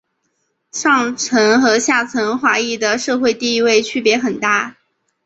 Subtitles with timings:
[0.71, 4.75] 上层和下层华裔的社会地位区别很大。